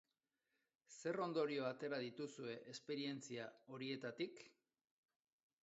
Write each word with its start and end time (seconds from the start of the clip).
Zer 0.93 1.19
ondorio 1.25 1.67
atera 1.73 1.99
dituzue 2.05 2.57
esperientzia 2.73 3.45
horietatik? 3.77 4.45